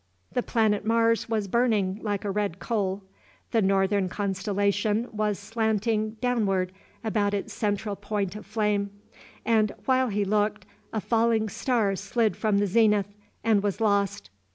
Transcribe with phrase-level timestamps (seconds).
[0.31, 3.03] The planet Mars was burning like a red coal;
[3.51, 6.71] the northern constellation was slanting downward
[7.03, 8.89] about its central point of flame;
[9.45, 14.31] and while he looked, a falling star slid from the zenith and was lost.